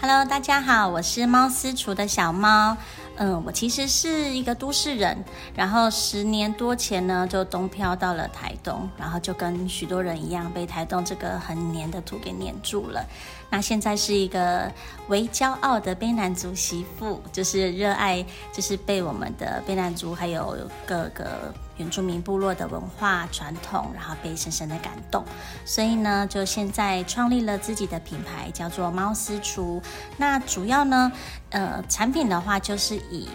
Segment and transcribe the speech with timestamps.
[0.00, 2.76] Hello，大家好，我是猫私厨的小猫。
[3.16, 5.24] 嗯，我其实是一个都市人，
[5.56, 13.04] 然后十年多前呢就东漂到了台东，然后就跟许多人一样被台东这个很黏的土给黏住了。
[13.50, 14.70] 那现在是一个
[15.08, 20.56] 为骄傲的卑南族媳妇，就是热爱，就是被我们的卑南族还有
[20.86, 25.24] 各个原住民部落的文化传统，然后被深深的感动，
[25.64, 29.80] 所以呢，就现在创立了自己的品牌，叫做猫私厨。
[30.16, 31.10] 那主要呢，
[31.50, 33.28] 呃，产品的话就是以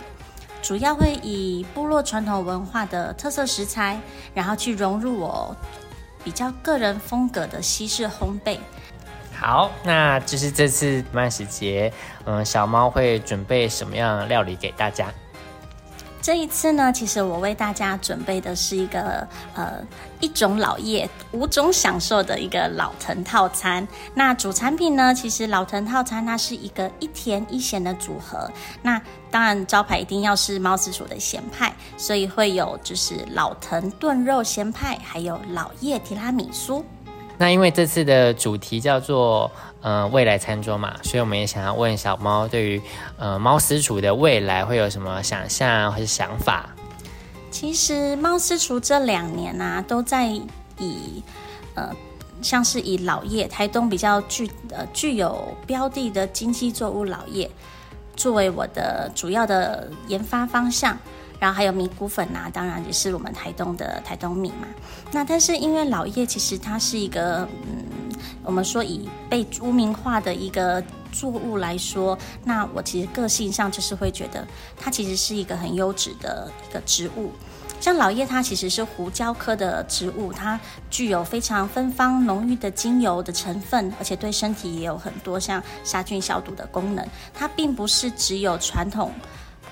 [0.62, 4.00] 主要会以部落传统文化的特色食材，
[4.34, 5.56] 然后去融入我
[6.24, 8.60] 比较个人风格的西式烘焙。
[9.36, 11.92] 好，那就是这次万食节，
[12.24, 15.12] 嗯，小猫会准备什么样料理给大家？
[16.24, 19.74] 这一次呢，其实我为大家准备的是一个呃
[20.22, 23.86] 一种老叶五种享受的一个老藤套餐。
[24.14, 28.50] 那主产品呢，其实老藤套餐它是一个一甜一咸的组合。
[28.82, 36.86] 那当然招牌一定要是猫子鼠的咸派，所以会有就是老藤炖肉咸派，还有老叶提拉米苏。
[37.38, 42.82] 那因为这次的主题叫做呃未来餐桌嘛，所以我们也想要问小猫对于
[43.18, 46.70] 呃猫私厨的未来会有什么想象或是想法？
[47.52, 50.28] 其实猫私厨这两年啊，都在
[50.78, 51.24] 以
[51.76, 51.92] 呃
[52.42, 57.50] 像是以老叶台东比较具呃具有标的的经济作物老叶
[58.16, 60.98] 作为我的主要的研发方向。
[61.44, 64.66] 然后还有米谷粉呐，当然也是我们台东的台东米嘛。
[65.12, 67.84] 那但是因为老叶其实它是一个，嗯，
[68.46, 77.30] 我们说以被污名化的一个作物来说，那我其实个性上就是会觉得它其实是一个很优质的一个植物。
[77.82, 80.58] 像老叶它其实是胡椒科的植物，它
[80.90, 87.06] 具有非常芬芳浓郁的精油的成分，而且对身体也有很多像杀菌消毒的功能。
[87.34, 89.12] 它并不是只有传统。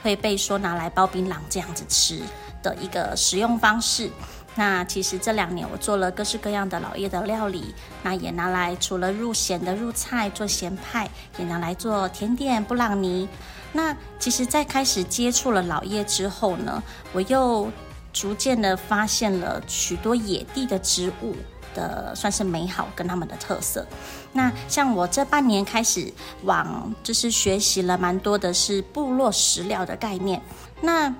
[0.02, 2.22] 会被说拿来包槟榔这样子吃
[2.62, 4.10] 的一个食用方式。
[4.56, 13.30] 那其实这两年我做了各式各样的老叶的料理，那也拿来除了入咸的入菜做咸派，也拿来做甜点布朗尼。
[13.72, 16.84] 那其实，在开始接触了老叶之后呢，
[17.14, 17.72] 我又
[18.12, 21.34] 逐渐的发现了许多野地的植物。
[21.74, 23.86] 的算是美好跟他们的特色。
[24.34, 26.12] 那像我这半年开始
[26.44, 30.42] 往就是学习了蛮多的是部落食疗的概念。
[30.82, 31.14] 那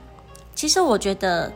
[0.56, 1.52] 其实我觉得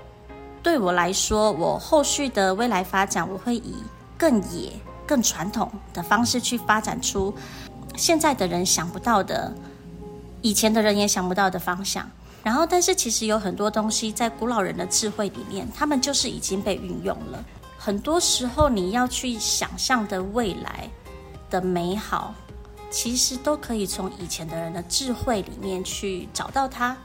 [0.62, 3.76] 对我来说，我后续的未来发展，我会以
[4.18, 4.72] 更野、
[5.06, 7.34] 更传统的方式去发展出
[7.96, 9.54] 现在的人想不到的、
[10.42, 12.10] 以前的人也想不到的方向。
[12.44, 17.44] 然后，但是其实有很多东西在古老人的智慧里面，他们就是已经被运用了。
[17.86, 20.90] 很多时候，你要去想象的未来
[21.52, 22.34] 的美好，
[22.90, 26.98] 其实都可以从以前的人的智慧里面去找到它，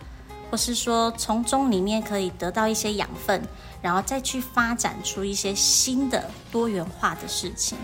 [0.50, 3.42] 或是说从中里面可以得到一些养分，
[3.82, 7.76] 然后再去发展出一些新的多元化的事情。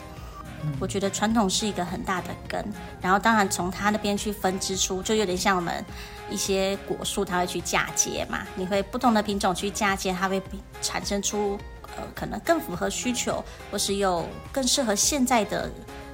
[0.80, 2.64] 我觉得传统是一个很大的根，
[3.02, 5.84] 然后当然从它那边去分支出，就有点像我们
[6.30, 10.42] 一些果树，它会去嫁接嘛，你会不同的品种去嫁接，它会
[10.80, 11.58] 产生出。
[11.96, 15.70] 呃，可能更符合需求，或是又更适合现在的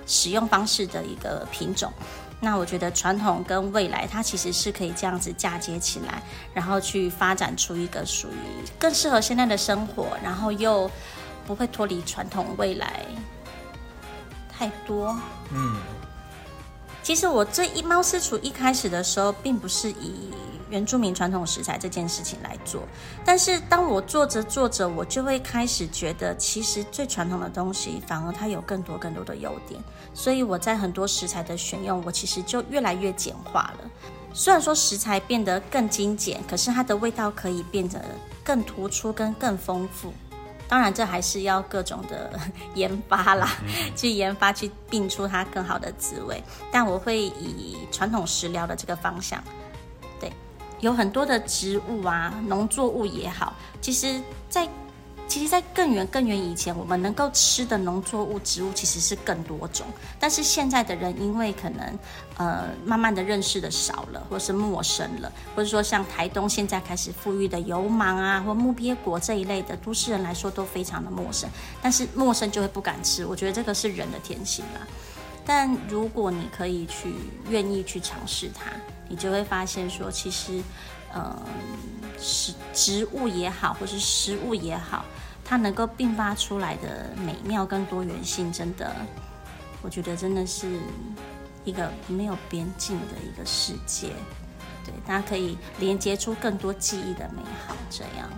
[0.06, 1.92] 使用方式的一个品种。
[2.40, 6.22] 那我觉得传统跟未来，它其实是可以这样子嫁接起来，
[6.52, 10.90] 然后去发展出一个属于更适合现在的生活，然后又
[11.46, 13.04] 不会脱离传统未来
[14.50, 15.16] 太多。
[15.52, 15.76] 嗯，
[17.02, 20.30] 其实我这一猫私厨一开始的时候，并不是以。
[20.72, 22.82] 原住民传统食材这件事情来做，
[23.26, 29.78] 但是当我做着做着，我就会开始觉得，其实最传统的东西反而它有更多更多的优点。
[30.14, 33.90] 所以我在很多食材的选用，我其实就越来越简化了。
[34.32, 38.02] 虽然说食材变得更精简，可是它的味道可以变得
[38.42, 40.10] 更突出跟更丰富。
[40.66, 42.32] 当然，这还是要各种的
[42.74, 43.46] 研发啦，
[43.94, 46.42] 去研发去并出它更好的滋味。
[46.70, 49.44] 但我会以传统食疗的这个方向。
[50.82, 54.20] 有很多的植物啊，农作物也好，其实，
[54.50, 54.68] 在
[55.28, 59.86] 其实，在更远更远以前，我们能够吃的农作物植物其实是更多种。
[60.18, 61.98] 但是现在的人，因为可能
[62.36, 71.48] 呃，慢慢的认识的少了，或是陌生了，或者说像台东现在开始富裕的油芒啊，或木鳖果这一类的，都市人来说都非常的陌生。
[71.80, 74.86] 但是陌生就会不敢吃，我觉得这个是人的天性啦。
[75.44, 77.14] 但如果你可以去
[77.48, 78.70] 愿意去尝试它，
[79.08, 80.62] 你就会发现说，其实，
[81.14, 81.36] 嗯，
[82.18, 85.04] 食植物也好，或是食物也好，
[85.44, 88.94] 它能够并发出来的美妙跟多元性，真的，
[89.82, 90.78] 我觉得真的是
[91.64, 94.10] 一个没有边境的一个世界。
[94.84, 97.74] 对，大家可以连接出更多记忆的美好。
[97.90, 98.28] 这样，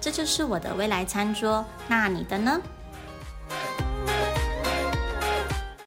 [0.00, 1.64] 这就是我的未来餐桌。
[1.86, 2.60] 那你的呢？